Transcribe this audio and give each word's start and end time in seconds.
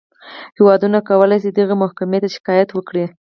هېوادونه 0.57 0.97
کولی 1.09 1.37
شي 1.43 1.49
دغې 1.57 1.75
محکمې 1.83 2.17
ته 2.23 2.29
شکایت 2.35 2.69
وکړي. 2.73 3.05